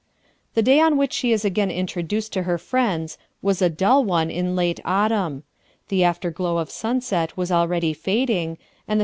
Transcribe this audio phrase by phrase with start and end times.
[0.55, 4.31] The day on which she is again introduced to her friends was a dull one
[4.31, 5.43] in late autumn;
[5.89, 8.99] the afterglow of sunset was already fading, and the